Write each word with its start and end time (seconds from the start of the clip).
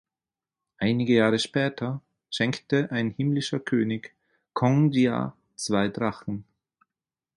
Einige 0.79 1.13
Jahre 1.13 1.37
später 1.37 2.01
schenkte 2.31 2.89
ein 2.89 3.11
Himmlischer 3.11 3.59
König 3.59 4.15
Kong 4.53 4.89
Jia 4.91 5.37
zwei 5.55 5.89
Drachen. 5.89 6.43